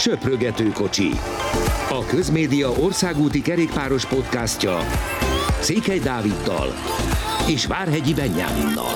[0.00, 1.10] Söprögető kocsi.
[1.88, 4.78] A Közmédia országúti kerékpáros podcastja
[5.60, 6.68] Székely Dáviddal
[7.48, 8.92] és Várhegyi Benyáminnal.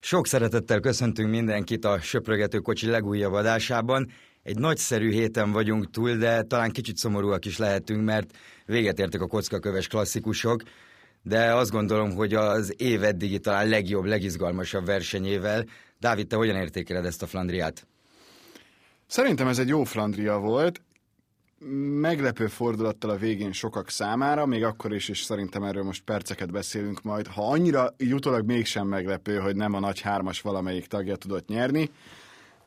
[0.00, 4.10] Sok szeretettel köszöntünk mindenkit a Söprögető kocsi legújabb adásában.
[4.42, 9.26] Egy nagyszerű héten vagyunk túl, de talán kicsit szomorúak is lehetünk, mert véget értek a
[9.26, 10.62] kockaköves klasszikusok,
[11.22, 15.64] de azt gondolom, hogy az év eddigi talán legjobb, legizgalmasabb versenyével.
[16.04, 17.86] Dávid, te hogyan értékeled ezt a Flandriát?
[19.06, 20.80] Szerintem ez egy jó Flandria volt,
[22.00, 27.02] meglepő fordulattal a végén sokak számára, még akkor is, és szerintem erről most perceket beszélünk
[27.02, 31.48] majd, ha annyira így utólag mégsem meglepő, hogy nem a nagy hármas valamelyik tagja tudott
[31.48, 31.90] nyerni.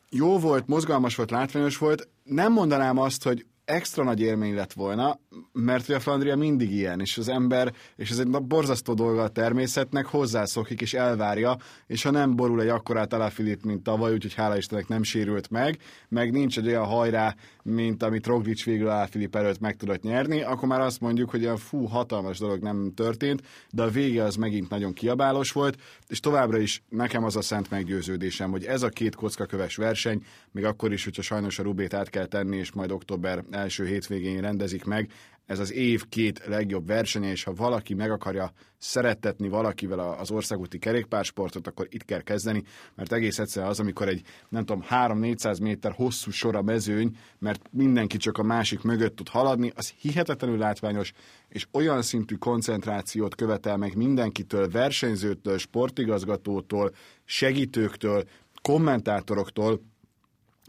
[0.10, 2.08] Jó volt, mozgalmas volt, látványos volt.
[2.24, 5.20] Nem mondanám azt, hogy extra nagy élmény lett volna,
[5.54, 10.06] mert a Flandria mindig ilyen, és az ember, és ez egy borzasztó dolga a természetnek,
[10.06, 11.58] hozzászokik és elvárja,
[11.88, 15.78] és ha nem borul egy akkorát Alaphilipp, mint tavaly, úgyhogy hála Istennek nem sérült meg,
[16.10, 20.68] meg nincs egy olyan hajrá, mint amit Roglic végül Alaphilipp előtt meg tudott nyerni, akkor
[20.68, 24.70] már azt mondjuk, hogy a fú, hatalmas dolog nem történt, de a vége az megint
[24.70, 29.16] nagyon kiabálos volt, és továbbra is nekem az a szent meggyőződésem, hogy ez a két
[29.16, 33.44] kockaköves verseny, még akkor is, hogyha sajnos a Rubét át kell tenni, és majd október
[33.58, 35.12] első hétvégén rendezik meg.
[35.48, 40.80] Ez az év két legjobb versenye, és ha valaki meg akarja szerettetni valakivel az országúti
[40.80, 42.64] kerékpársportot, akkor itt kell kezdeni,
[42.96, 47.62] mert egész egyszerűen az, amikor egy, nem tudom, 3-400 méter hosszú sor a mezőny, mert
[47.72, 51.14] mindenki csak a másik mögött tud haladni, az hihetetlenül látványos,
[51.50, 56.92] és olyan szintű koncentrációt követel meg mindenkitől, versenyzőtől, sportigazgatótól,
[57.26, 58.24] segítőktől,
[58.62, 59.82] kommentátoroktól,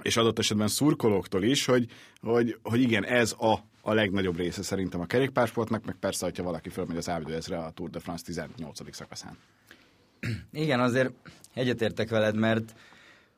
[0.02, 1.86] és adott esetben szurkolóktól is, hogy,
[2.20, 6.68] hogy, hogy igen, ez a, a legnagyobb része szerintem a kerékpársportnak, meg persze, hogyha valaki
[6.68, 8.94] fölmegy az Ávidőezre a Tour de France 18.
[8.94, 9.36] szakaszán.
[10.52, 11.10] Igen, azért
[11.54, 12.74] egyetértek veled, mert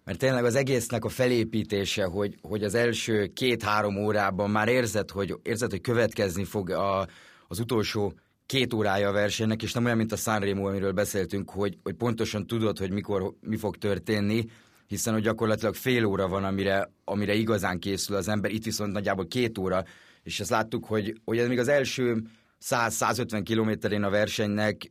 [0.04, 5.36] mert tényleg az egésznek a felépítése, hogy, hogy az első két-három órában már érzed, hogy,
[5.42, 7.08] érzed, hogy következni fog a,
[7.48, 8.12] az utolsó
[8.46, 12.46] két órája a versenynek, és nem olyan, mint a Sanremo, amiről beszéltünk, hogy, hogy pontosan
[12.46, 14.44] tudod, hogy mikor mi fog történni,
[14.90, 19.26] hiszen hogy gyakorlatilag fél óra van, amire, amire igazán készül az ember, itt viszont nagyjából
[19.26, 19.84] két óra,
[20.22, 22.22] és ezt láttuk, hogy, hogy ez még az első
[22.64, 24.90] 100-150 kilométerén a versenynek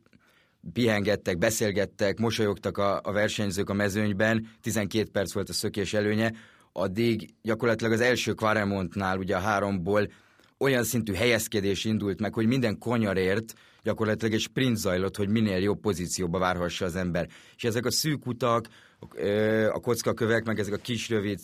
[0.72, 6.32] pihengettek, beszélgettek, mosolyogtak a, a versenyzők a mezőnyben, 12 perc volt a szökés előnye,
[6.72, 10.10] addig gyakorlatilag az első Quaremontnál, ugye a háromból
[10.58, 15.80] olyan szintű helyezkedés indult meg, hogy minden konyarért gyakorlatilag egy sprint zajlott, hogy minél jobb
[15.80, 17.28] pozícióba várhassa az ember.
[17.56, 18.68] És ezek a szűk utak,
[19.72, 21.40] a kockakövek, meg ezek a kis, rövid,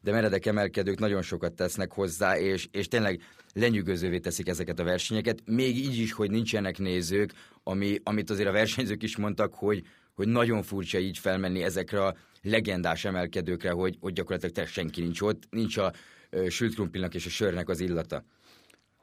[0.00, 3.20] de meredek emelkedők nagyon sokat tesznek hozzá, és, és tényleg
[3.54, 8.52] lenyűgözővé teszik ezeket a versenyeket, még így is, hogy nincsenek nézők, ami, amit azért a
[8.52, 9.82] versenyzők is mondtak, hogy,
[10.14, 15.42] hogy nagyon furcsa így felmenni ezekre a legendás emelkedőkre, hogy, hogy gyakorlatilag senki nincs ott,
[15.50, 15.92] nincs a
[16.48, 18.24] sült krumplilnak és a sörnek az illata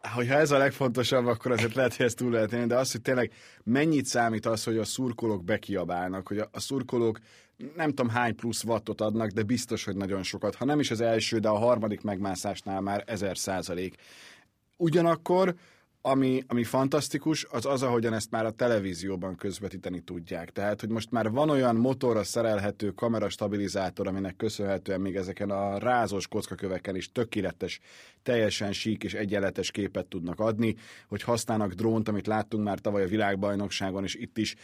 [0.10, 3.02] hogyha ez a legfontosabb, akkor azért lehet, hogy ezt túl lehet élni, de az, hogy
[3.02, 3.32] tényleg
[3.64, 7.20] mennyit számít az, hogy a szurkolók bekiabálnak, hogy a, szurkolók
[7.76, 10.56] nem tudom hány plusz wattot adnak, de biztos, hogy nagyon sokat.
[10.56, 13.96] Ha nem is az első, de a harmadik megmászásnál már ezer százalék.
[14.78, 15.56] Ugyanakkor
[16.06, 20.52] ami, ami fantasztikus, az az, ahogyan ezt már a televízióban közvetíteni tudják.
[20.52, 26.28] Tehát, hogy most már van olyan motorra szerelhető kamerastabilizátor, aminek köszönhetően még ezeken a rázós
[26.28, 27.80] kockaköveken is tökéletes,
[28.24, 30.76] teljesen sík és egyenletes képet tudnak adni,
[31.08, 34.56] hogy használnak drónt, amit láttunk már tavaly a világbajnokságon, és itt is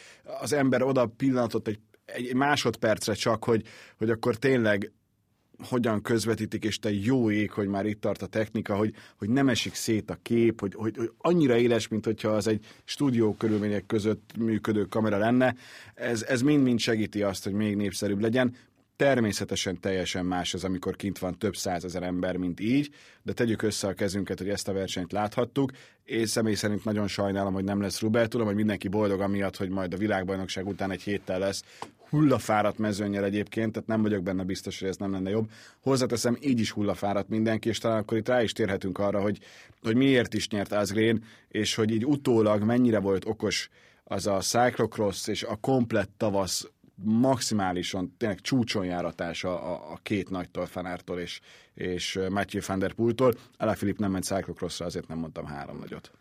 [0.41, 1.79] az ember oda pillanatot egy
[2.13, 3.63] egy másodpercre csak, hogy,
[3.97, 4.91] hogy akkor tényleg
[5.67, 9.49] hogyan közvetítik, és te jó ég, hogy már itt tart a technika, hogy, hogy nem
[9.49, 13.85] esik szét a kép, hogy, hogy, hogy annyira éles, mint hogyha az egy stúdió körülmények
[13.85, 15.55] között működő kamera lenne.
[15.95, 18.55] Ez, ez mind-mind segíti azt, hogy még népszerűbb legyen.
[18.95, 22.89] Természetesen teljesen más az, amikor kint van több százezer ember, mint így,
[23.23, 25.71] de tegyük össze a kezünket, hogy ezt a versenyt láthattuk.
[26.03, 28.27] Én személy szerint nagyon sajnálom, hogy nem lesz Rubel.
[28.27, 31.63] Tudom, hogy mindenki boldog amiatt, hogy majd a világbajnokság után egy héttel lesz
[32.09, 35.49] hullafáradt mezőnyel egyébként, tehát nem vagyok benne biztos, hogy ez nem lenne jobb.
[35.79, 39.39] Hozzáteszem, így is hullafáradt mindenki, és talán akkor itt rá is térhetünk arra, hogy,
[39.81, 43.69] hogy miért is nyert Azgrén, és hogy így utólag mennyire volt okos
[44.03, 46.67] az a cyclocross és a komplett tavasz
[47.03, 51.39] maximálisan, tényleg csúcson járatása a, a két nagy Fanártól és,
[51.73, 53.33] és Matthew van der Pooltól.
[53.57, 56.11] Ella Filip nem ment cyclocrossra, azért nem mondtam három nagyot.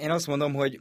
[0.00, 0.80] Én azt mondom, hogy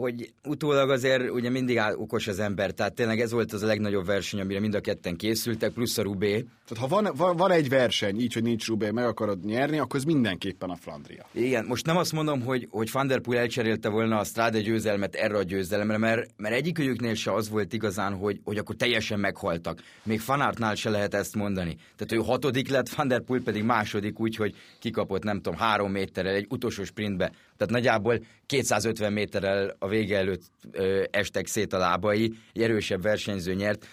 [0.00, 3.66] hogy utólag azért ugye mindig áll, okos az ember, tehát tényleg ez volt az a
[3.66, 6.44] legnagyobb verseny, amire mind a ketten készültek, plusz a Rubé.
[6.68, 9.98] Tehát ha van, van, van egy verseny, így, hogy nincs Rubé, meg akarod nyerni, akkor
[9.98, 11.26] ez mindenképpen a Flandria.
[11.32, 15.14] Igen, most nem azt mondom, hogy, hogy Van der Poel elcserélte volna a Strade győzelmet
[15.14, 19.82] erre a győzelemre, mert, mert egyikőjüknél se az volt igazán, hogy, hogy akkor teljesen meghaltak.
[20.02, 21.76] Még Fanártnál se lehet ezt mondani.
[21.96, 26.34] Tehát ő hatodik lett, Van der Poel pedig második, úgyhogy kikapott nem tudom, három méterrel
[26.34, 27.32] egy utolsó sprintbe.
[27.56, 33.54] Tehát nagyjából 250 méterrel a vége előtt ö, estek szét a lábai, egy erősebb versenyző
[33.54, 33.86] nyert.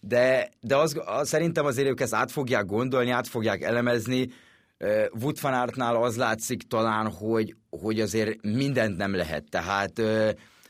[0.00, 4.30] De, de az, az, szerintem azért ők ezt át fogják gondolni, át fogják elemezni.
[5.20, 9.44] Wood van Aertnál az látszik talán, hogy, hogy azért mindent nem lehet.
[9.50, 10.02] Tehát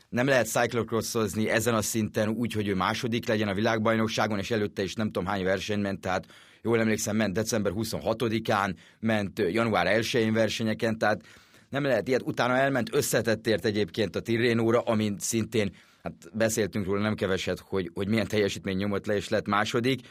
[0.09, 4.83] nem lehet cyclocrossozni ezen a szinten úgy, hogy ő második legyen a világbajnokságon, és előtte
[4.83, 6.25] is nem tudom hány verseny ment, tehát
[6.61, 11.21] jól emlékszem, ment december 26-án, ment január 1-én versenyeken, tehát
[11.69, 12.21] nem lehet ilyet.
[12.21, 15.73] Utána elment összetettért egyébként a Tirrénóra, amint szintén,
[16.03, 20.01] hát beszéltünk róla nem keveset, hogy, hogy milyen teljesítmény nyomott le, és lett második,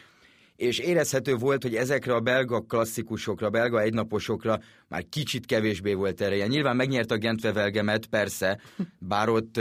[0.57, 6.47] és érezhető volt, hogy ezekre a belga klasszikusokra, belga egynaposokra már kicsit kevésbé volt ereje.
[6.47, 8.61] Nyilván megnyert a Gentvevelgemet, persze,
[8.99, 9.61] bár ott,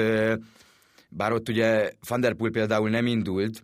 [1.10, 3.64] bár ott ugye Van der Poel például nem indult,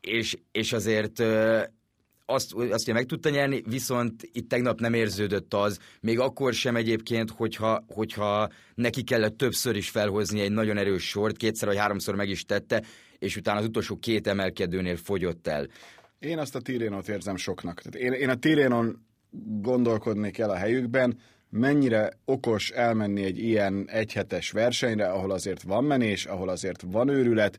[0.00, 1.22] és, és azért
[2.26, 6.76] azt, azt ugye meg tudta nyerni, viszont itt tegnap nem érződött az, még akkor sem
[6.76, 12.14] egyébként, hogyha, hogyha neki kellett többször is felhozni egy nagyon erős sort, kétszer vagy háromszor
[12.14, 12.82] meg is tette,
[13.18, 15.66] és utána az utolsó két emelkedőnél fogyott el.
[16.18, 17.80] Én azt a Tirénot érzem soknak.
[17.82, 19.06] Tehát én, én a Tirénon
[19.60, 21.18] gondolkodnék el a helyükben,
[21.50, 27.58] mennyire okos elmenni egy ilyen egyhetes versenyre, ahol azért van menés, ahol azért van őrület,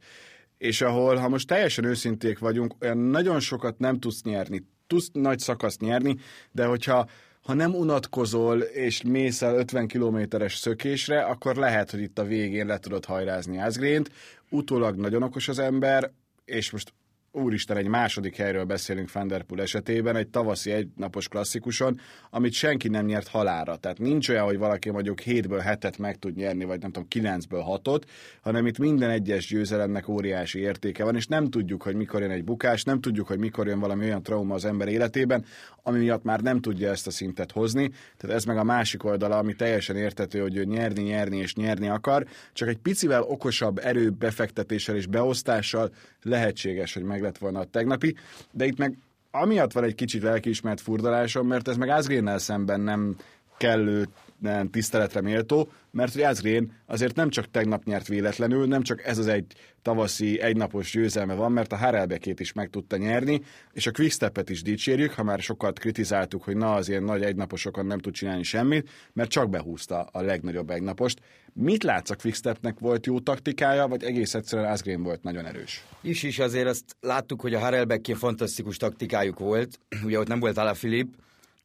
[0.63, 5.39] és ahol, ha most teljesen őszinték vagyunk, olyan nagyon sokat nem tudsz nyerni, tudsz nagy
[5.39, 6.17] szakaszt nyerni,
[6.51, 7.09] de hogyha
[7.41, 12.65] ha nem unatkozol és mész el 50 kilométeres szökésre, akkor lehet, hogy itt a végén
[12.65, 14.11] le tudod hajrázni Ázgrént.
[14.49, 16.11] Utólag nagyon okos az ember,
[16.45, 16.93] és most
[17.33, 21.99] úristen, egy második helyről beszélünk Fenderpool esetében, egy tavaszi egynapos klasszikuson,
[22.29, 23.75] amit senki nem nyert halára.
[23.75, 27.79] Tehát nincs olyan, hogy valaki mondjuk 7-ből 7-et meg tud nyerni, vagy nem tudom, 9-ből
[27.83, 28.01] 6-ot,
[28.41, 32.43] hanem itt minden egyes győzelemnek óriási értéke van, és nem tudjuk, hogy mikor jön egy
[32.43, 35.45] bukás, nem tudjuk, hogy mikor jön valami olyan trauma az ember életében,
[35.83, 37.91] ami miatt már nem tudja ezt a szintet hozni.
[38.17, 41.87] Tehát ez meg a másik oldala, ami teljesen értető, hogy ő nyerni, nyerni és nyerni
[41.87, 45.91] akar, csak egy picivel okosabb erőbefektetéssel és beosztással
[46.21, 48.15] lehetséges, hogy meg lett volna a tegnapi,
[48.51, 48.97] de itt meg
[49.31, 53.15] amiatt van egy kicsit lelkiismert furdalásom, mert ez meg Ázgrénnel szemben nem
[53.57, 54.07] kellő
[54.43, 59.17] nem tiszteletre méltó, mert hogy Ázgrén azért nem csak tegnap nyert véletlenül, nem csak ez
[59.17, 63.41] az egy tavaszi egynapos győzelme van, mert a Harelbekét is meg tudta nyerni,
[63.71, 67.85] és a Quickstepet is dicsérjük, ha már sokat kritizáltuk, hogy na az ilyen nagy egynaposokon
[67.85, 71.19] nem tud csinálni semmit, mert csak behúzta a legnagyobb egynapost.
[71.53, 75.83] Mit látsz a Quickstepnek volt jó taktikája, vagy egész egyszerűen Asgreen volt nagyon erős?
[76.01, 80.57] Is is azért azt láttuk, hogy a Harelbeké fantasztikus taktikájuk volt, ugye ott nem volt
[80.57, 81.13] Alaphilipp,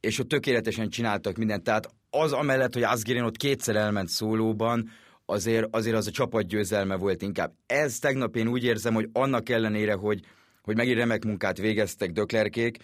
[0.01, 4.91] és ott tökéletesen csináltak mindent, tehát az amellett, hogy Asgreen ott kétszer elment szólóban,
[5.27, 7.53] azért, azért az a csapatgyőzelme volt inkább.
[7.67, 10.21] Ez tegnap én úgy érzem, hogy annak ellenére, hogy,
[10.63, 12.79] hogy megint remek munkát végeztek Döklerkék,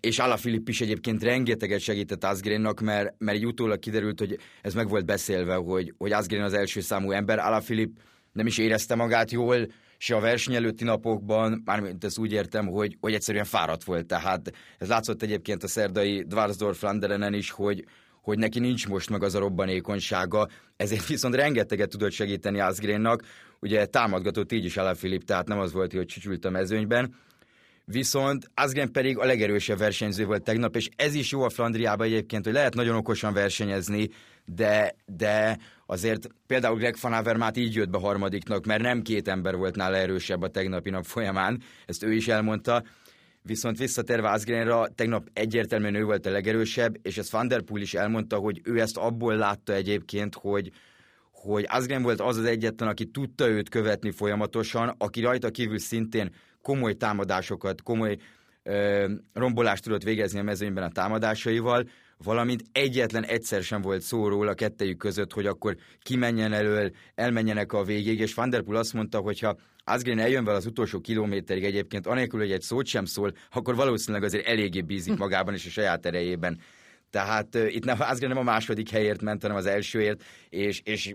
[0.00, 4.88] és Alaphilipp is egyébként rengeteget segített Asgrénnak, mert, mert így utólag kiderült, hogy ez meg
[4.88, 7.96] volt beszélve, hogy, hogy Asgrén az első számú ember, Alaphilipp
[8.32, 9.66] nem is érezte magát jól,
[9.98, 14.06] se a verseny előtti napokban, mármint ezt úgy értem, hogy, hogy egyszerűen fáradt volt.
[14.06, 17.84] Tehát ez látszott egyébként a szerdai Dwarsdorf Landerenen is, hogy,
[18.24, 23.22] hogy neki nincs most meg az a robbanékonysága, ezért viszont rengeteget tudott segíteni Asgrénnak,
[23.60, 27.14] ugye támadgatott így is Filip, tehát nem az volt, hogy csücsült a mezőnyben,
[27.84, 32.44] viszont Asgren pedig a legerősebb versenyző volt tegnap, és ez is jó a Flandriában egyébként,
[32.44, 34.08] hogy lehet nagyon okosan versenyezni,
[34.44, 39.56] de, de azért például Greg Van Avermaet így jött be harmadiknak, mert nem két ember
[39.56, 42.82] volt nála erősebb a tegnapi nap folyamán, ezt ő is elmondta,
[43.46, 47.94] Viszont visszatérve Asgrenra, tegnap egyértelműen ő volt a legerősebb, és ezt Van der Poel is
[47.94, 50.70] elmondta, hogy ő ezt abból látta egyébként, hogy,
[51.30, 56.34] hogy Asgren volt az az egyetlen, aki tudta őt követni folyamatosan, aki rajta kívül szintén
[56.62, 58.16] komoly támadásokat, komoly
[58.62, 61.88] ö, rombolást tudott végezni a mezőnyben a támadásaival,
[62.24, 67.84] valamint egyetlen egyszer sem volt szó róla kettejük között, hogy akkor kimenjen elől, elmenjenek a
[67.84, 71.64] végig, és Van der Poel azt mondta, hogy ha Asgren eljön vele az utolsó kilométerig
[71.64, 75.70] egyébként, anélkül, hogy egy szót sem szól, akkor valószínűleg azért eléggé bízik magában és a
[75.70, 76.60] saját erejében.
[77.10, 81.14] Tehát uh, itt nem, Asgren nem a második helyért ment, hanem az elsőért, és, és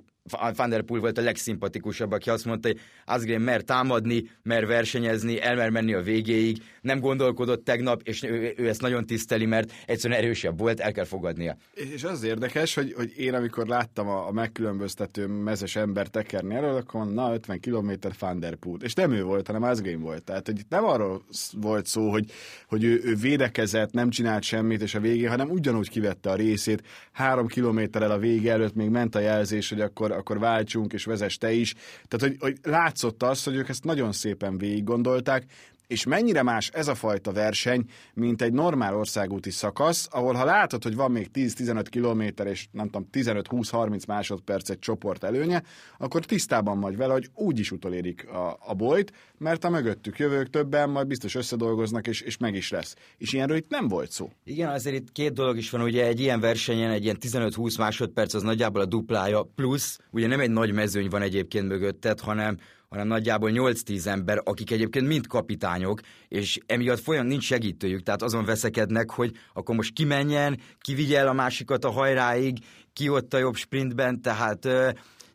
[0.55, 5.41] Van der Poel volt a legszimpatikusabb, aki azt mondta, hogy Asgreen mer támadni, mer versenyezni,
[5.41, 10.19] elmer menni a végéig, nem gondolkodott tegnap, és ő, ő ezt nagyon tiszteli, mert egyszerűen
[10.19, 11.57] erősebb volt, el kell fogadnia.
[11.73, 16.75] És az érdekes, hogy, hogy én amikor láttam a, a megkülönböztető mezes ember tekerni elől,
[16.75, 18.81] akkor na 50 km Van der Poel.
[18.81, 20.23] És nem ő volt, hanem Asgreen volt.
[20.23, 21.23] Tehát hogy nem arról
[21.53, 22.31] volt szó, hogy,
[22.67, 26.83] hogy ő, ő védekezett, nem csinált semmit, és a végén, hanem ugyanúgy kivette a részét.
[27.11, 31.37] Három kilométerrel a vége előtt még ment a jelzés, hogy akkor akkor váltsunk, és vezess
[31.37, 31.73] te is.
[32.07, 35.45] Tehát, hogy, hogy látszott az, hogy ők ezt nagyon szépen végig gondolták,
[35.89, 40.83] és mennyire más ez a fajta verseny, mint egy normál országúti szakasz, ahol ha látod,
[40.83, 45.63] hogy van még 10-15 kilométer és nem tudom, 15-20-30 másodperc egy csoport előnye,
[45.97, 50.49] akkor tisztában vagy vele, hogy úgy is utolérik a, a bolyt, mert a mögöttük jövők
[50.49, 52.95] többen majd biztos összedolgoznak, és, és meg is lesz.
[53.17, 54.29] És ilyenről itt nem volt szó.
[54.43, 58.33] Igen, azért itt két dolog is van, ugye egy ilyen versenyen egy ilyen 15-20 másodperc
[58.33, 62.57] az nagyjából a duplája, plusz ugye nem egy nagy mezőny van egyébként mögötted, hanem
[62.89, 68.45] hanem nagyjából 8-10 ember, akik egyébként mind kapitányok, és emiatt folyam nincs segítőjük, tehát azon
[68.45, 72.57] veszekednek, hogy akkor most kimenjen, ki el a másikat a hajráig,
[72.93, 74.89] ki ott a jobb sprintben, tehát uh,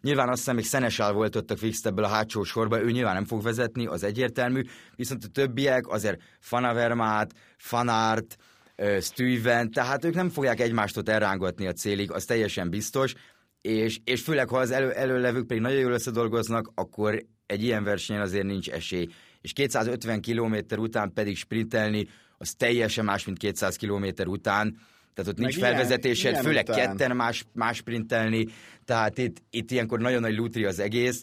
[0.05, 3.15] Nyilván azt hiszem, még Szenesál volt ott a fix ebből a hátsó sorban, ő nyilván
[3.15, 4.63] nem fog vezetni, az egyértelmű,
[4.97, 8.37] viszont a többiek azért Fanavermát, Fanárt,
[9.01, 13.15] Stuyven, tehát ők nem fogják egymást elrángatni a célig, az teljesen biztos,
[13.61, 18.23] és, és főleg, ha az elő, előlevők pedig nagyon jól összedolgoznak, akkor egy ilyen versenyen
[18.23, 19.09] azért nincs esély.
[19.41, 22.09] És 250 km után pedig sprintelni,
[22.39, 24.79] az teljesen más, mint 200 km után.
[25.15, 26.77] Tehát ott Meg nincs ilyen, felvezetésed, ilyen főleg után.
[26.77, 28.47] ketten más, más sprintelni,
[28.85, 31.23] tehát itt, itt ilyenkor nagyon nagy lutri az egész.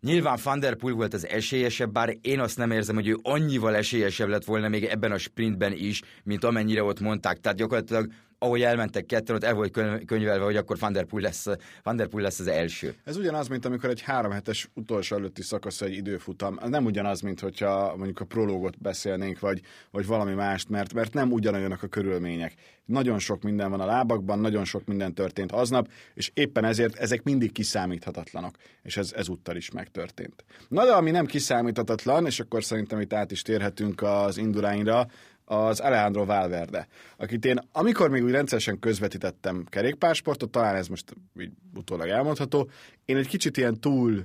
[0.00, 3.74] Nyilván Van der Poel volt az esélyesebb, bár én azt nem érzem, hogy ő annyival
[3.74, 7.40] esélyesebb lett volna még ebben a sprintben is, mint amennyire ott mondták.
[7.40, 9.70] Tehát gyakorlatilag ahogy elmentek ketten, ott el volt
[10.06, 11.46] könyvelve, hogy akkor Van der Poel lesz,
[11.82, 12.94] Van der Poel lesz az első.
[13.04, 16.58] Ez ugyanaz, mint amikor egy három hetes utolsó előtti szakasz egy időfutam.
[16.66, 21.32] Nem ugyanaz, mint hogyha mondjuk a prológot beszélnénk, vagy, vagy valami mást, mert, mert nem
[21.32, 22.54] ugyanolyanak a körülmények.
[22.84, 27.22] Nagyon sok minden van a lábakban, nagyon sok minden történt aznap, és éppen ezért ezek
[27.22, 30.44] mindig kiszámíthatatlanok, és ez ezúttal is megtörtént.
[30.68, 35.06] Na de ami nem kiszámíthatatlan, és akkor szerintem itt át is térhetünk az Indurainra,
[35.44, 41.52] az Alejandro Valverde, akit én, amikor még úgy rendszeresen közvetítettem kerékpársportot, talán ez most így
[41.74, 42.70] utólag elmondható,
[43.04, 44.24] én egy kicsit ilyen túl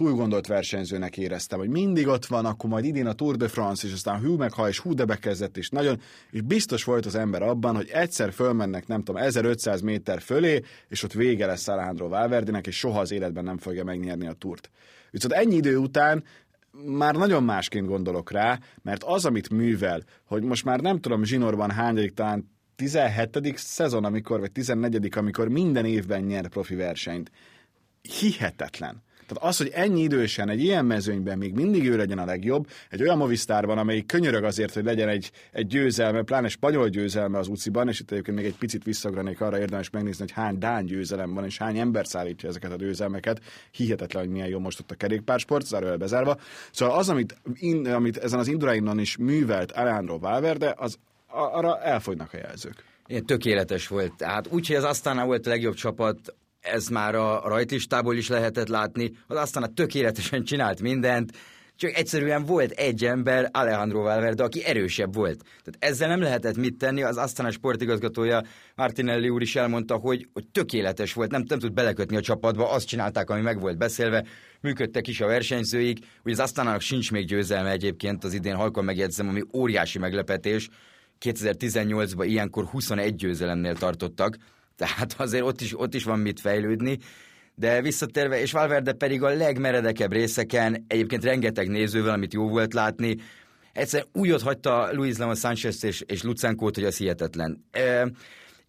[0.00, 3.86] túl gondolt versenyzőnek éreztem, hogy mindig ott van, akkor majd idén a Tour de France,
[3.86, 7.14] és aztán hű meg ha, és hú de bekezdett, és nagyon, és biztos volt az
[7.14, 12.08] ember abban, hogy egyszer fölmennek, nem tudom, 1500 méter fölé, és ott vége lesz Alejandro
[12.08, 14.70] Valverdinek, és soha az életben nem fogja megnyerni a túrt.
[15.10, 16.24] Viszont ennyi idő után
[16.72, 21.70] már nagyon másként gondolok rá, mert az, amit művel, hogy most már nem tudom zsinórban
[21.70, 23.56] hányadik, talán 17.
[23.56, 25.08] szezon, amikor, vagy 14.
[25.16, 27.30] amikor minden évben nyer profi versenyt.
[28.02, 29.02] Hihetetlen.
[29.30, 33.02] Tehát az, hogy ennyi idősen egy ilyen mezőnyben még mindig ő legyen a legjobb, egy
[33.02, 37.88] olyan Movistarban, amelyik könyörög azért, hogy legyen egy, egy győzelme, pláne spanyol győzelme az UCI-ban,
[37.88, 41.44] és itt egyébként még egy picit visszagranék arra érdemes megnézni, hogy hány Dán győzelem van,
[41.44, 43.40] és hány ember szállítja ezeket a győzelmeket.
[43.70, 46.36] Hihetetlen, hogy milyen jó most ott a kerékpársport, zárójel bezárva.
[46.70, 52.32] Szóval az, amit, in, amit ezen az Indurainon is művelt Alejandro Valverde, az arra elfogynak
[52.32, 52.84] a jelzők.
[53.06, 54.12] Igen, tökéletes volt.
[54.16, 59.12] Tehát úgyhogy az aztán volt a legjobb csapat, ez már a rajtlistából is lehetett látni,
[59.26, 61.32] az aztán tökéletesen csinált mindent,
[61.80, 65.42] csak egyszerűen volt egy ember, Alejandro Valverde, aki erősebb volt.
[65.64, 68.42] Tehát ezzel nem lehetett mit tenni, az aztán a sportigazgatója
[68.74, 72.86] Martinelli úr is elmondta, hogy, hogy tökéletes volt, nem, nem tud belekötni a csapatba, azt
[72.86, 74.24] csinálták, ami meg volt beszélve,
[74.60, 79.28] működtek is a versenyzőik, hogy az Asztánának sincs még győzelme egyébként az idén, halkan megjegyzem,
[79.28, 80.68] ami óriási meglepetés,
[81.20, 84.36] 2018-ban ilyenkor 21 győzelemnél tartottak,
[84.80, 86.98] tehát azért ott is, ott is van mit fejlődni.
[87.54, 93.16] De visszatérve, és Valverde pedig a legmeredekebb részeken, egyébként rengeteg nézővel, amit jó volt látni,
[93.72, 97.64] egyszer úgy ott hagyta Luis Leon Sanchez és, és Lucenkót, hogy az hihetetlen.
[97.70, 98.10] E,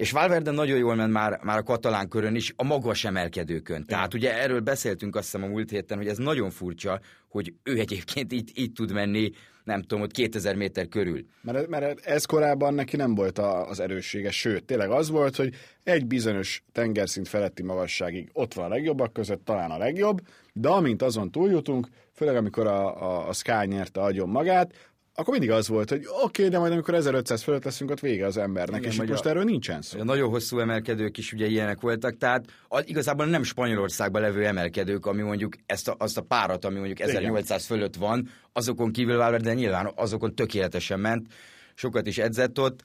[0.02, 3.86] és Valverde nagyon jól ment már, már a katalán körön is, a magas emelkedőkön.
[3.86, 7.80] Tehát ugye erről beszéltünk azt hiszem a múlt héten, hogy ez nagyon furcsa, hogy ő
[7.80, 9.32] egyébként így, így tud menni
[9.64, 11.26] nem tudom, ott 2000 méter körül.
[11.42, 15.54] Mert, mert ez korábban neki nem volt a, az erőssége, sőt, tényleg az volt, hogy
[15.84, 20.22] egy bizonyos tengerszint feletti magasságig ott van a legjobbak között, talán a legjobb,
[20.54, 24.91] de amint azon túljutunk, főleg amikor a, a, a Sky nyerte agyon magát,
[25.22, 28.26] akkor mindig az volt, hogy oké, okay, de majd amikor 1500 fölött leszünk, ott vége
[28.26, 30.00] az embernek, Igen, és most a, erről nincsen szó.
[30.00, 35.06] A nagyon hosszú emelkedők is ugye ilyenek voltak, tehát az, igazából nem Spanyolországban levő emelkedők,
[35.06, 37.78] ami mondjuk ezt a, azt a párat, ami mondjuk 1800 Igen.
[37.78, 41.28] fölött van, azokon kívül de nyilván azokon tökéletesen ment,
[41.74, 42.84] sokat is edzett ott,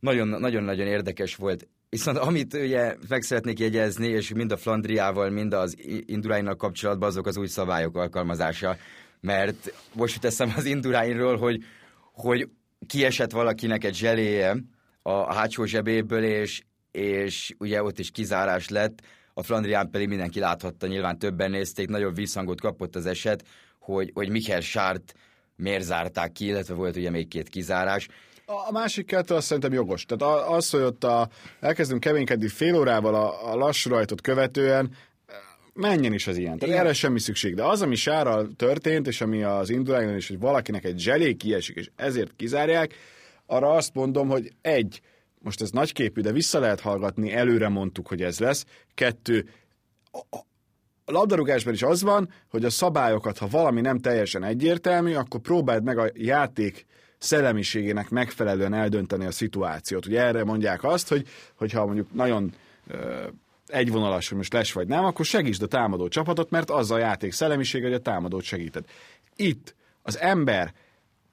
[0.00, 1.68] nagyon-nagyon érdekes volt.
[1.88, 7.26] Viszont amit ugye meg szeretnék jegyezni, és mind a Flandriával, mind az Induráinnal kapcsolatban azok
[7.26, 8.76] az új szabályok alkalmazása.
[9.20, 11.64] Mert most teszem az Induráinról, hogy,
[12.12, 12.48] hogy
[12.86, 14.56] kiesett valakinek egy zseléje
[15.02, 19.02] a hátsó zsebéből, és, és ugye ott is kizárás lett,
[19.34, 23.44] a Flandrián pedig mindenki láthatta, nyilván többen nézték, nagyobb visszhangot kapott az eset,
[23.78, 25.14] hogy, hogy Michael Sárt
[25.56, 28.08] miért zárták ki, illetve volt ugye még két kizárás.
[28.46, 30.04] A másik kettő azt szerintem jogos.
[30.04, 31.28] Tehát az, hogy ott a,
[31.60, 34.90] elkezdünk keménykedni fél órával a, a lassú rajtot követően,
[35.76, 36.58] menjen is az ilyen.
[36.58, 36.84] Tehát Igen.
[36.84, 37.54] erre semmi szükség.
[37.54, 41.76] De az, ami Sárral történt, és ami az indulányon is, hogy valakinek egy zselé kiesik,
[41.76, 42.94] és ezért kizárják,
[43.46, 45.00] arra azt mondom, hogy egy,
[45.38, 48.64] most ez nagyképű, de vissza lehet hallgatni, előre mondtuk, hogy ez lesz.
[48.94, 49.48] Kettő,
[51.04, 55.82] a labdarúgásban is az van, hogy a szabályokat, ha valami nem teljesen egyértelmű, akkor próbáld
[55.82, 56.86] meg a játék
[57.18, 60.06] szellemiségének megfelelően eldönteni a szituációt.
[60.06, 62.54] Ugye erre mondják azt, hogy, hogyha mondjuk nagyon
[63.66, 67.32] egyvonalas, hogy most les vagy nem, akkor segítsd a támadó csapatot, mert az a játék
[67.32, 68.84] szellemiség, hogy a támadót segíted.
[69.36, 70.74] Itt az ember,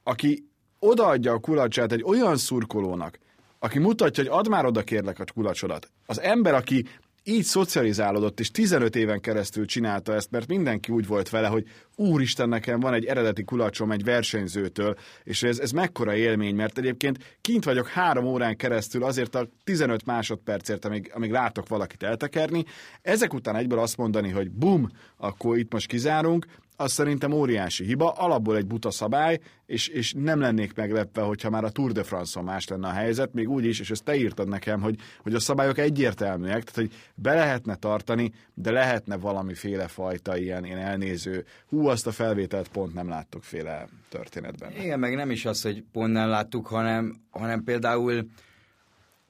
[0.03, 0.47] aki
[0.79, 3.19] odaadja a kulacsát egy olyan szurkolónak,
[3.59, 5.89] aki mutatja, hogy add már oda kérlek a kulacsodat.
[6.05, 6.85] Az ember, aki
[7.23, 12.49] így szocializálódott, és 15 éven keresztül csinálta ezt, mert mindenki úgy volt vele, hogy úristen,
[12.49, 17.63] nekem van egy eredeti kulacsom egy versenyzőtől, és ez, ez mekkora élmény, mert egyébként kint
[17.63, 22.63] vagyok három órán keresztül azért a 15 másodpercért, amíg, amíg látok valakit eltekerni.
[23.01, 28.11] Ezek után egyből azt mondani, hogy bum, akkor itt most kizárunk, az szerintem óriási hiba,
[28.11, 32.43] alapból egy buta szabály, és, és nem lennék meglepve, hogyha már a Tour de France-on
[32.43, 35.39] más lenne a helyzet, még úgy is, és ezt te írtad nekem, hogy, hogy a
[35.39, 41.87] szabályok egyértelműek, tehát hogy be lehetne tartani, de lehetne valamiféle fajta ilyen, ilyen elnéző, hú,
[41.87, 44.71] azt a felvételt pont nem láttuk féle történetben.
[44.71, 48.27] Igen, meg nem is az, hogy pont nem láttuk, hanem, hanem például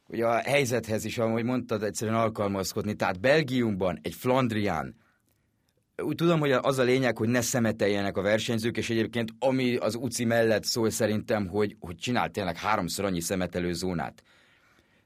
[0.08, 2.94] ugye a helyzethez is, ahogy mondtad, egyszerűen alkalmazkodni.
[2.94, 4.96] Tehát Belgiumban egy Flandrián
[6.04, 9.96] úgy tudom, hogy az a lényeg, hogy ne szemeteljenek a versenyzők, és egyébként ami az
[9.96, 14.24] UCI mellett szól szerintem, hogy, hogy csinál tényleg háromszor annyi szemetelő zónát.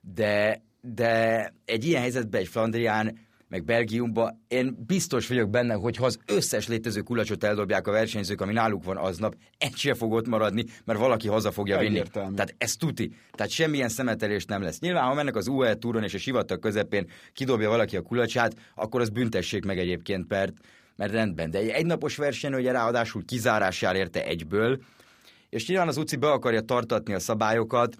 [0.01, 6.05] De, de egy ilyen helyzetben egy Flandrián, meg Belgiumban, én biztos vagyok benne, hogy ha
[6.05, 10.27] az összes létező kulacsot eldobják a versenyzők, ami náluk van aznap, egy se fog ott
[10.27, 12.01] maradni, mert valaki haza fogja vinni.
[12.11, 13.15] Tehát ez tuti.
[13.31, 14.79] Tehát semmilyen szemetelés nem lesz.
[14.79, 19.01] Nyilván, ha mennek az UE túron és a sivatag közepén kidobja valaki a kulacsát, akkor
[19.01, 20.53] az büntessék meg egyébként, mert
[20.97, 21.51] mert rendben.
[21.51, 24.79] De egy egynapos verseny, ugye ráadásul kizárásjár érte egyből,
[25.49, 27.95] és nyilván az UCI be akarja tartatni a szabályokat,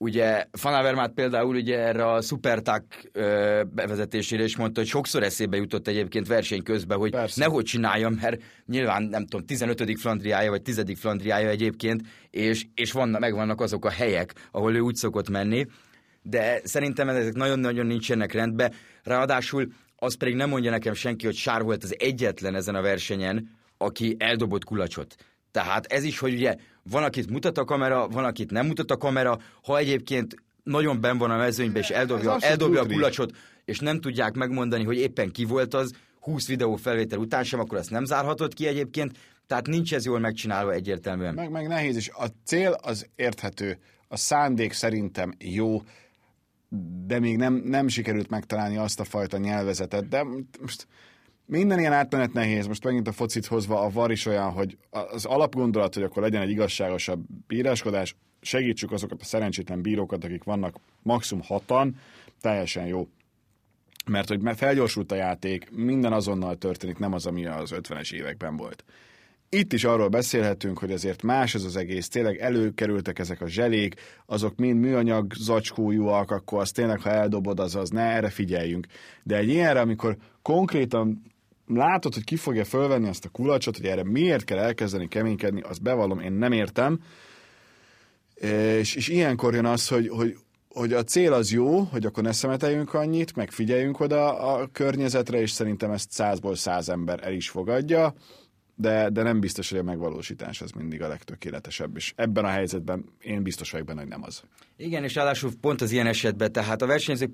[0.00, 3.10] Ugye Fanavermát például ugye erre a szuperták
[3.70, 7.44] bevezetésére is mondta, hogy sokszor eszébe jutott egyébként verseny közben, hogy Persze.
[7.44, 10.00] nehogy csináljam, mert nyilván nem tudom, 15.
[10.00, 10.82] flandriája vagy 10.
[10.96, 15.66] flandriája egyébként, és, és vannak, megvannak azok a helyek, ahol ő úgy szokott menni,
[16.22, 18.72] de szerintem ezek nagyon-nagyon nincsenek rendben.
[19.02, 23.50] Ráadásul az pedig nem mondja nekem senki, hogy Sár volt az egyetlen ezen a versenyen,
[23.76, 25.16] aki eldobott kulacsot.
[25.50, 28.96] Tehát ez is, hogy ugye van, akit mutat a kamera, van, akit nem mutat a
[28.96, 34.00] kamera, ha egyébként nagyon ben van a mezőnyben, és eldobja, eldobja a kulacsot, és nem
[34.00, 38.04] tudják megmondani, hogy éppen ki volt az, 20 videó felvétel után sem, akkor ezt nem
[38.04, 41.34] zárhatod ki egyébként, tehát nincs ez jól megcsinálva egyértelműen.
[41.34, 42.08] Meg, meg nehéz is.
[42.08, 45.82] A cél az érthető, a szándék szerintem jó,
[47.06, 50.24] de még nem, nem sikerült megtalálni azt a fajta nyelvezetet, de
[50.60, 50.86] most
[51.46, 55.24] minden ilyen átmenet nehéz, most megint a focit hozva a var is olyan, hogy az
[55.24, 61.44] alapgondolat, hogy akkor legyen egy igazságosabb bíráskodás, segítsük azokat a szerencsétlen bírókat, akik vannak maximum
[61.46, 61.96] hatan,
[62.40, 63.08] teljesen jó.
[64.06, 68.84] Mert hogy felgyorsult a játék, minden azonnal történik, nem az, ami az 50-es években volt.
[69.50, 73.94] Itt is arról beszélhetünk, hogy azért más ez az egész, tényleg előkerültek ezek a zselék,
[74.26, 78.86] azok mind műanyag zacskójúak, akkor az tényleg, ha eldobod, az az, ne, erre figyeljünk.
[79.22, 81.22] De egy ilyenre, amikor konkrétan
[81.66, 85.82] látod, hogy ki fogja fölvenni azt a kulacsot, hogy erre miért kell elkezdeni keménykedni, azt
[85.82, 87.00] bevallom, én nem értem.
[88.78, 90.36] És, és ilyenkor jön az, hogy, hogy,
[90.68, 95.40] hogy a cél az jó, hogy akkor ne szemeteljünk annyit, meg figyeljünk oda a környezetre,
[95.40, 98.14] és szerintem ezt százból száz ember el is fogadja
[98.80, 103.04] de, de nem biztos, hogy a megvalósítás az mindig a legtökéletesebb, és ebben a helyzetben
[103.20, 104.42] én biztos vagyok benne, hogy nem az.
[104.76, 107.30] Igen, és ráadásul pont az ilyen esetben, tehát a versenyzők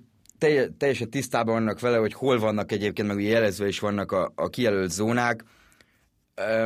[0.76, 4.48] teljesen tisztában vannak vele, hogy hol vannak egyébként, meg ugye jelezve is vannak a, a
[4.48, 5.44] kijelölt zónák.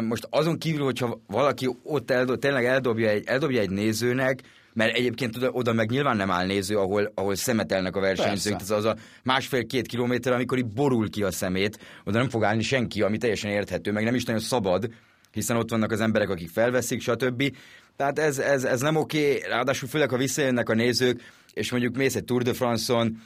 [0.00, 4.42] Most azon kívül, hogyha valaki ott eldob, tényleg eldobja egy, eldobja egy nézőnek,
[4.78, 8.60] mert egyébként oda, oda meg nyilván nem áll néző, ahol, ahol szemetelnek a versenyzők.
[8.60, 12.62] Ez az a másfél-két kilométer, amikor így borul ki a szemét, oda nem fog állni
[12.62, 14.90] senki, ami teljesen érthető, meg nem is nagyon szabad,
[15.32, 17.56] hiszen ott vannak az emberek, akik felveszik, stb.
[17.96, 21.20] Tehát ez, ez, ez nem oké, ráadásul főleg, ha visszajönnek a nézők,
[21.52, 23.22] és mondjuk mész egy Tour de France-on,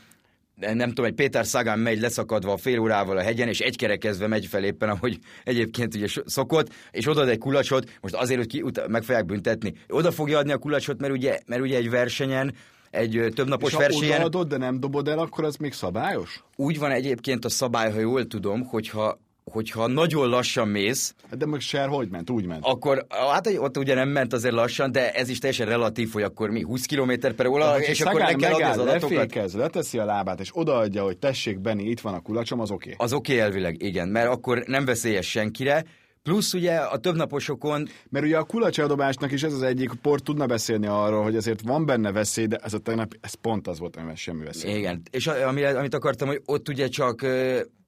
[0.75, 4.65] nem tudom, egy Péter Szagán megy leszakadva fél órával a hegyen, és egykerekezve megy fel
[4.65, 9.27] éppen, ahogy egyébként ugye szokott, és odaad egy kulacsot, most azért, hogy ki, meg fogják
[9.27, 9.75] büntetni.
[9.89, 12.55] Oda fogja adni a kulacsot, mert ugye, mert ugye egy versenyen,
[12.91, 14.09] egy többnapos versenyen...
[14.09, 16.43] ha odaadod, de nem dobod el, akkor az még szabályos?
[16.57, 21.15] Úgy van egyébként a szabály, ha jól tudom, hogyha hogyha nagyon lassan mész...
[21.31, 22.31] Hát de meg Ser hogy ment?
[22.31, 22.65] Úgy ment.
[22.65, 26.51] Akkor, hát ott ugye nem ment azért lassan, de ez is teljesen relatív, hogy akkor
[26.51, 29.11] mi 20 km per óra, és akkor meg kell adni az adatokat.
[29.11, 32.93] Lefékez, leteszi a lábát, és odaadja, hogy tessék, Benni, itt van a kulacsom, az oké.
[32.93, 33.07] Okay.
[33.07, 35.85] Az oké okay elvileg, igen, mert akkor nem veszélyes senkire,
[36.23, 37.89] Plusz ugye a többnaposokon...
[38.09, 41.87] Mert ugye a kulacsadobásnak is ez az egyik, port tudna beszélni arról, hogy azért van
[41.87, 44.77] benne veszély, de ez a tegnap, ez pont az volt, amivel semmi veszély.
[44.77, 47.27] Igen, és amire, amit akartam, hogy ott ugye csak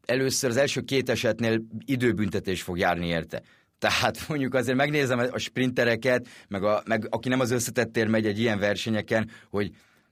[0.07, 3.43] először az első két esetnél időbüntetés fog járni érte.
[3.79, 8.39] Tehát mondjuk azért megnézem a sprintereket, meg, a, meg aki nem az összetettér megy egy
[8.39, 9.71] ilyen versenyeken, hogy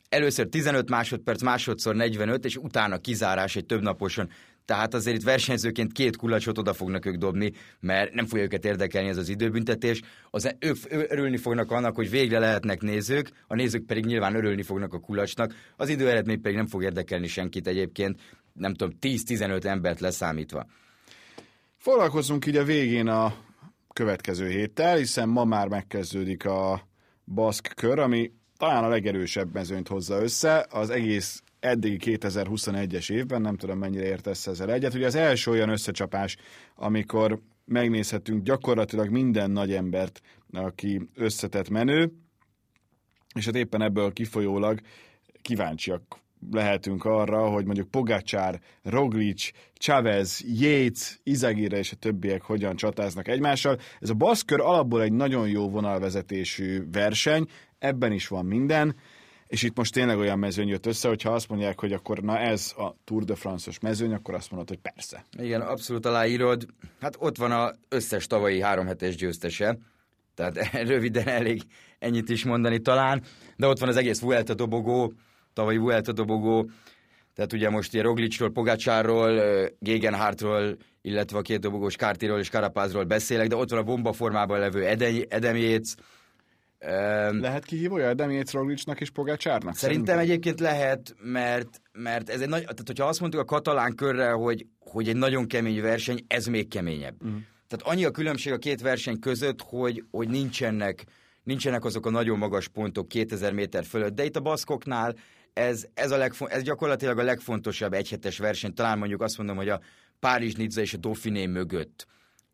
[0.08, 4.30] először 15 másodperc, másodszor 45, és utána kizárás egy többnaposon.
[4.64, 9.08] Tehát azért itt versenyzőként két kulacsot oda fognak ők dobni, mert nem fogja őket érdekelni
[9.08, 10.00] ez az időbüntetés.
[10.30, 14.94] Az, ők örülni fognak annak, hogy végre lehetnek nézők, a nézők pedig nyilván örülni fognak
[14.94, 15.54] a kulacsnak.
[15.76, 18.20] Az időeredmény pedig nem fog érdekelni senkit egyébként,
[18.52, 20.66] nem tudom, 10-15 embert leszámítva.
[21.76, 23.34] Foglalkozunk így a végén a
[23.92, 26.88] következő héttel, hiszen ma már megkezdődik a
[27.24, 30.66] baszk kör, ami talán a legerősebb mezőnyt hozza össze.
[30.70, 34.94] Az egész eddigi 2021-es évben, nem tudom mennyire értesz ezzel egyet.
[34.94, 36.36] Ugye az első olyan összecsapás,
[36.74, 40.20] amikor megnézhetünk gyakorlatilag minden nagy embert,
[40.52, 42.12] aki összetett menő,
[43.34, 44.80] és hát éppen ebből kifolyólag
[45.42, 53.28] kíváncsiak lehetünk arra, hogy mondjuk Pogacsár, Roglic, Chavez, Yates, Izagire és a többiek hogyan csatáznak
[53.28, 53.78] egymással.
[54.00, 57.46] Ez a baszkör alapból egy nagyon jó vonalvezetésű verseny,
[57.78, 58.94] ebben is van minden,
[59.46, 62.72] és itt most tényleg olyan mezőny jött össze, hogyha azt mondják, hogy akkor na ez
[62.76, 65.24] a Tour de France-os mezőny, akkor azt mondod, hogy persze.
[65.38, 66.66] Igen, abszolút aláírod.
[67.00, 69.78] Hát ott van az összes tavalyi három hetes győztese,
[70.34, 71.62] tehát röviden elég
[71.98, 73.22] ennyit is mondani talán,
[73.56, 75.12] de ott van az egész Vuelta dobogó,
[75.52, 76.70] tavalyi Vuelta dobogó,
[77.34, 79.40] tehát ugye most ilyen Roglicról, Pogácsárról,
[79.78, 84.58] Gegenhardtról, illetve a két dobogós Kártiról és Karapázról beszélek, de ott van a bomba formában
[84.58, 84.86] levő
[85.28, 85.94] Edem Yates,
[87.40, 89.74] lehet kihívója Edem Yates Roglicnak és Pogácsárnak?
[89.74, 93.94] Szerintem, szerintem egyébként lehet, mert, mert ez egy nagy, tehát hogyha azt mondtuk a katalán
[93.94, 97.14] körre, hogy, hogy egy nagyon kemény verseny, ez még keményebb.
[97.22, 97.40] Uh-huh.
[97.68, 101.04] Tehát annyi a különbség a két verseny között, hogy, hogy nincsenek,
[101.42, 105.14] nincsenek azok a nagyon magas pontok 2000 méter fölött, de itt a baszkoknál
[105.52, 109.68] ez, ez, a legfo- ez gyakorlatilag a legfontosabb egyhetes verseny, talán mondjuk azt mondom, hogy
[109.68, 109.80] a
[110.20, 112.06] Párizs, Nizza és a Dauphiné mögött.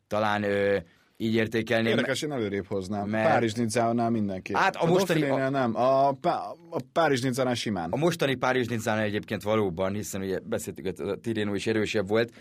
[0.07, 0.77] Talán ö,
[1.17, 1.91] így értékelném.
[1.91, 3.09] Érdekes, én előrébb hoznám.
[3.09, 3.29] Mert...
[3.29, 4.55] Párizs Nizzánál mindenki.
[4.55, 5.23] Hát a, a mostani...
[5.23, 5.49] A...
[5.49, 7.91] nem, a, a Párizs Nizzánál simán.
[7.91, 12.33] A mostani Párizs Nizzánál egyébként valóban, hiszen ugye beszéltük, hogy a Tireno is erősebb volt,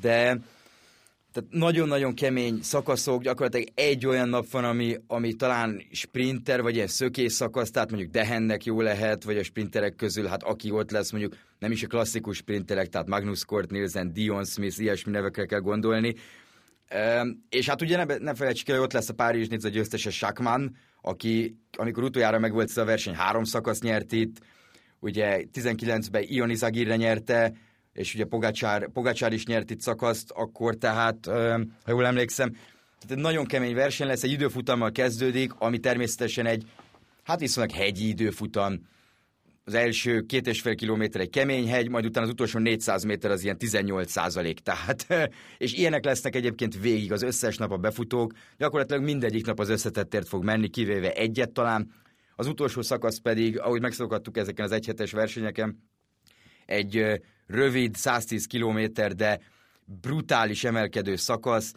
[0.00, 0.38] de
[1.34, 6.86] tehát nagyon-nagyon kemény szakaszok, gyakorlatilag egy olyan nap van, ami, ami talán sprinter, vagy ilyen
[6.86, 11.10] szökés szakasz, tehát mondjuk Dehennek jó lehet, vagy a sprinterek közül, hát aki ott lesz,
[11.10, 15.60] mondjuk nem is a klasszikus sprinterek, tehát Magnus Kort Nielsen, Dion Smith, ilyesmi nevekre kell
[15.60, 16.14] gondolni.
[17.48, 20.76] És hát ugye ne, ne felejtsük el, hogy ott lesz a Párizs Nizza győztese Sakman,
[21.02, 24.36] aki amikor utoljára megvolt ez a verseny, három szakasz nyert itt,
[25.00, 27.52] ugye 19-ben Ioni Zagirre nyerte,
[27.94, 31.26] és ugye Pogacsár, Pogacsár is nyert itt szakaszt, akkor tehát,
[31.84, 36.64] ha jól emlékszem, tehát egy nagyon kemény verseny lesz, egy időfutammal kezdődik, ami természetesen egy,
[37.22, 38.92] hát viszonylag hegyi időfutam,
[39.66, 43.30] az első két és fél kilométer egy kemény hegy, majd utána az utolsó 400 méter
[43.30, 44.60] az ilyen 18 százalék.
[44.60, 45.06] Tehát,
[45.58, 48.32] és ilyenek lesznek egyébként végig az összes nap a befutók.
[48.58, 51.92] Gyakorlatilag mindegyik nap az összetettért fog menni, kivéve egyet talán.
[52.36, 55.78] Az utolsó szakasz pedig, ahogy megszokhattuk ezeken az egyhetes versenyeken,
[56.66, 59.40] egy rövid, 110 kilométer, de
[59.84, 61.72] brutális emelkedő szakasz,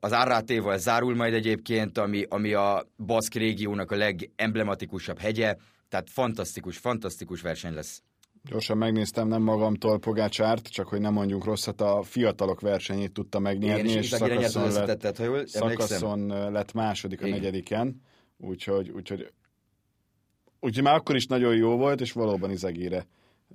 [0.00, 5.56] az Árrátéval zárul majd egyébként, ami, ami a Baszk régiónak a legemblematikusabb hegye,
[5.88, 8.02] tehát fantasztikus, fantasztikus verseny lesz.
[8.44, 13.88] Gyorsan megnéztem, nem magamtól Pogácsárt, csak hogy nem mondjunk rosszat, a fiatalok versenyét tudta megnyerni,
[13.88, 17.38] Igen, és, és szakaszon, lett, ha jól szakaszon lett második a Igen.
[17.38, 18.02] negyediken,
[18.38, 19.32] úgyhogy, úgyhogy,
[20.60, 23.06] úgyhogy már akkor is nagyon jó volt, és valóban Izegére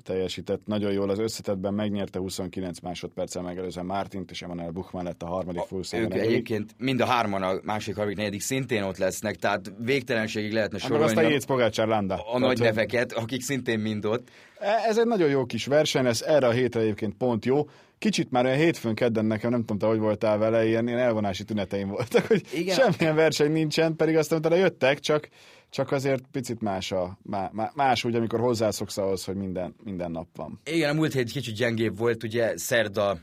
[0.04, 5.26] teljesített nagyon jól az összetetben, megnyerte 29 másodperccel megelőzően Mártint, és Emanuel Buchmann lett a
[5.26, 6.02] harmadik fullszám.
[6.02, 10.78] Ők egyébként mind a hárman a másik, harmadik, negyedik szintén ott lesznek, tehát végtelenségig lehetne
[10.78, 11.04] sorolni.
[11.04, 12.16] Azt a Jéz Pogácsár Landa.
[12.16, 14.30] A, a nagy neveket, akik szintén mind ott.
[14.60, 17.68] E, ez egy nagyon jó kis verseny lesz, erre a hétre egyébként pont jó,
[18.00, 21.44] kicsit már olyan hétfőn kedden nekem, nem tudom, te hogy voltál vele, ilyen, ilyen elvonási
[21.44, 22.76] tüneteim voltak, hogy Igen.
[22.76, 25.30] semmilyen verseny nincsen, pedig aztán utána jöttek, csak,
[25.70, 30.12] csak azért picit más, a, má, má- más úgy, amikor hozzászoksz ahhoz, hogy minden, minden
[30.12, 30.60] nap van.
[30.66, 33.18] Igen, a múlt hét kicsit gyengébb volt, ugye szerda,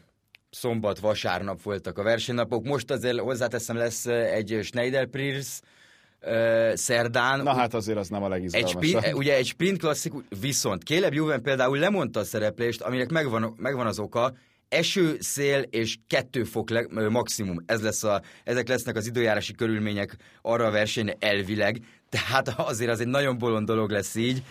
[0.50, 2.64] szombat, vasárnap voltak a versenynapok.
[2.64, 5.08] Most azért hozzáteszem, lesz egy Schneider
[6.20, 7.42] ö, szerdán.
[7.42, 8.82] Na hát azért az nem a Egy legizgalmasabb.
[8.84, 13.86] sprint, ugye egy sprint klasszikus, viszont Caleb Juven például lemondta a szereplést, aminek megvan, megvan
[13.86, 14.34] az oka,
[14.68, 17.56] eső, szél és kettő fok le, maximum.
[17.66, 23.00] Ez lesz a, ezek lesznek az időjárási körülmények arra a versenyre elvileg, tehát azért az
[23.00, 24.42] egy nagyon bolond dolog lesz így,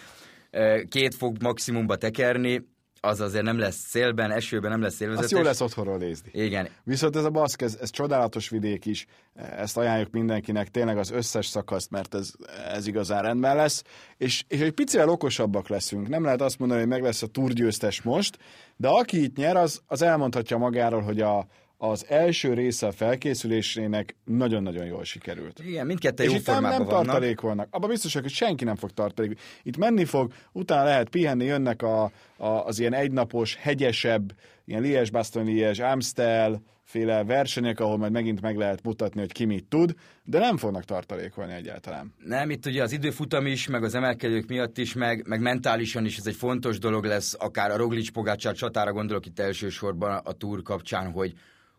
[0.89, 2.65] két fok maximumba tekerni,
[3.05, 5.31] az azért nem lesz szélben, esőben nem lesz szélvezetes.
[5.31, 6.29] Azt jó lesz otthonról nézni.
[6.33, 11.11] Igen, Viszont ez a baszk, ez, ez csodálatos vidék is, ezt ajánljuk mindenkinek, tényleg az
[11.11, 12.31] összes szakaszt, mert ez,
[12.73, 13.83] ez igazán rendben lesz,
[14.17, 16.09] és, és egy picivel okosabbak leszünk.
[16.09, 18.37] Nem lehet azt mondani, hogy meg lesz a túrgyőztes most,
[18.75, 21.47] de aki itt nyer, az, az elmondhatja magáról, hogy a,
[21.89, 25.59] az első része a felkészülésének nagyon-nagyon jól sikerült.
[25.65, 27.05] igen mindketten És jó itt nem, nem formában vannak.
[27.05, 27.67] tartalékolnak.
[27.71, 29.41] Abban biztosak, hogy senki nem fog tartalékolni.
[29.63, 32.03] Itt menni fog, utána lehet pihenni, jönnek a,
[32.37, 34.33] a, az ilyen egynapos, hegyesebb,
[34.65, 39.45] ilyen liège bastogne liège Amstel féle versenyek, ahol majd megint meg lehet mutatni, hogy ki
[39.45, 39.93] mit tud,
[40.23, 42.13] de nem fognak tartalékolni egyáltalán.
[42.25, 46.17] Nem, itt ugye az időfutam is, meg az emelkedők miatt is, meg, meg mentálisan is
[46.17, 50.61] ez egy fontos dolog lesz, akár a Roglic Pogácsár csatára gondolok itt elsősorban a túr
[50.61, 51.33] kapcsán, hogy,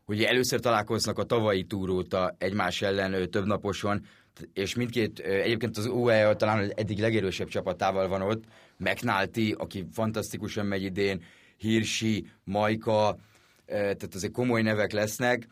[0.05, 4.07] hogy először találkoznak a tavalyi túr óta egymás ellen több naposon,
[4.53, 8.45] és mindkét, egyébként az UAE talán eddig legerősebb csapatával van ott,
[8.77, 11.23] McNulty, aki fantasztikusan megy idén,
[11.57, 13.19] Hirsi, Majka,
[13.67, 15.47] tehát azért komoly nevek lesznek,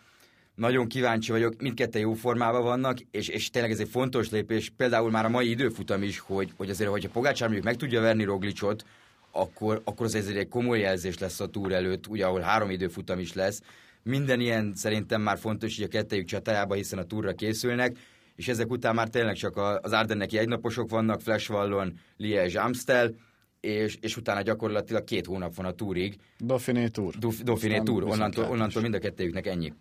[0.55, 5.11] nagyon kíváncsi vagyok, mindketten jó formában vannak, és, és tényleg ez egy fontos lépés, például
[5.11, 8.85] már a mai időfutam is, hogy, hogy azért, hogyha Pogácsár mondjuk meg tudja verni Roglicot,
[9.31, 13.19] akkor, akkor az ezért egy komoly jelzés lesz a túr előtt, ugye ahol három időfutam
[13.19, 13.63] is lesz.
[14.05, 17.97] Minden ilyen szerintem már fontos, hogy a kettejük csatájába, hiszen a túrra készülnek,
[18.37, 23.15] és ezek után már tényleg csak az Ardenneki egynaposok vannak, Flashvallon, Liège, Amstel,
[23.61, 26.87] és, és utána gyakorlatilag két hónap van a túrig, Dauphiné.
[27.19, 29.73] Duf- Dauphiné túr, onnantól, onnantól mind a kettőjüknek ennyi.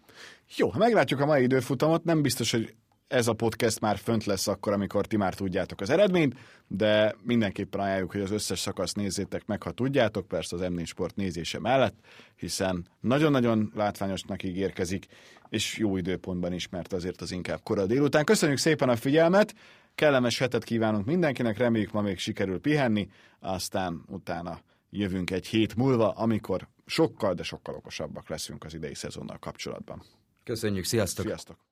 [0.56, 2.76] Jó, ha meglátjuk a mai időfutamot, nem biztos, hogy
[3.12, 6.36] ez a podcast már fönt lesz akkor, amikor ti már tudjátok az eredményt,
[6.68, 11.16] de mindenképpen ajánljuk, hogy az összes szakaszt nézzétek meg, ha tudjátok, persze az M4 Sport
[11.16, 11.96] nézése mellett,
[12.36, 15.06] hiszen nagyon-nagyon látványosnak ígérkezik,
[15.50, 18.26] és jó időpontban is, mert azért az inkább kora délután.
[18.26, 19.56] Köszönjük szépen a figyelmet,
[19.96, 26.12] kellemes hetet kívánunk mindenkinek, reméljük ma még sikerül pihenni, aztán utána jövünk egy hét múlva,
[26.12, 30.04] amikor sokkal, de sokkal okosabbak leszünk az idei szezonnal kapcsolatban.
[30.44, 31.26] Köszönjük, sziasztok!
[31.26, 31.70] Sziasztok!